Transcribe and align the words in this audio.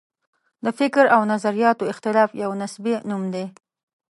د 0.63 0.65
فکر 0.79 1.05
او 1.15 1.21
نظریاتو 1.33 1.89
اختلاف 1.93 2.29
یو 2.43 2.49
نصبي 2.61 2.95
نوم 3.09 3.23
دی. 3.33 3.45